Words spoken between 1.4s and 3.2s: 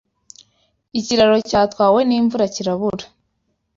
cyatwawe n’ imvura kirabura